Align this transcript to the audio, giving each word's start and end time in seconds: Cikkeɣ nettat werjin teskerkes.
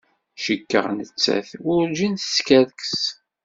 Cikkeɣ 0.43 0.85
nettat 0.97 1.49
werjin 1.65 2.13
teskerkes. 2.15 2.99